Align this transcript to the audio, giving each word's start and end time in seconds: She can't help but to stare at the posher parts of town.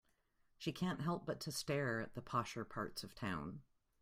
She 0.57 0.71
can't 0.73 1.01
help 1.01 1.27
but 1.27 1.39
to 1.41 1.51
stare 1.51 2.01
at 2.01 2.15
the 2.15 2.23
posher 2.23 2.67
parts 2.67 3.03
of 3.03 3.13
town. 3.13 3.61